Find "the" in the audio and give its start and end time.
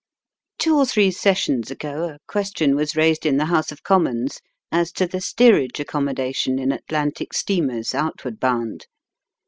3.37-3.45, 5.05-5.21